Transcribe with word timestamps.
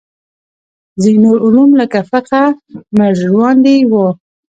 ځینې 1.01 1.19
نور 1.23 1.37
علوم 1.45 1.69
لکه 1.81 1.99
فقه 2.11 2.41
مړژواندي 2.97 3.77
وو. 3.91 4.07